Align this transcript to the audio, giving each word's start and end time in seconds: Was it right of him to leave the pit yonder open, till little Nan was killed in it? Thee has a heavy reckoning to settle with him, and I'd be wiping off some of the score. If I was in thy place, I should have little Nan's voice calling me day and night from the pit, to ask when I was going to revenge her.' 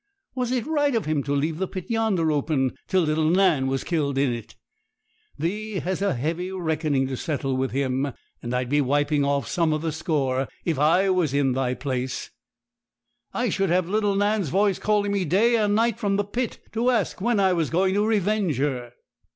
Was 0.33 0.51
it 0.51 0.65
right 0.65 0.95
of 0.95 1.05
him 1.05 1.21
to 1.25 1.35
leave 1.35 1.59
the 1.59 1.67
pit 1.67 1.85
yonder 1.91 2.31
open, 2.31 2.75
till 2.87 3.03
little 3.03 3.29
Nan 3.29 3.67
was 3.67 3.83
killed 3.83 4.17
in 4.17 4.33
it? 4.33 4.55
Thee 5.37 5.73
has 5.75 6.01
a 6.01 6.15
heavy 6.15 6.51
reckoning 6.51 7.05
to 7.05 7.15
settle 7.15 7.55
with 7.55 7.69
him, 7.69 8.11
and 8.41 8.51
I'd 8.51 8.67
be 8.67 8.81
wiping 8.81 9.23
off 9.23 9.47
some 9.47 9.71
of 9.73 9.83
the 9.83 9.91
score. 9.91 10.47
If 10.65 10.79
I 10.79 11.11
was 11.11 11.35
in 11.35 11.51
thy 11.51 11.75
place, 11.75 12.31
I 13.31 13.49
should 13.49 13.69
have 13.69 13.87
little 13.87 14.15
Nan's 14.15 14.49
voice 14.49 14.79
calling 14.79 15.11
me 15.11 15.23
day 15.23 15.55
and 15.55 15.75
night 15.75 15.99
from 15.99 16.15
the 16.15 16.23
pit, 16.23 16.57
to 16.71 16.89
ask 16.89 17.21
when 17.21 17.39
I 17.39 17.53
was 17.53 17.69
going 17.69 17.93
to 17.93 18.03
revenge 18.03 18.57
her.' 18.57 18.93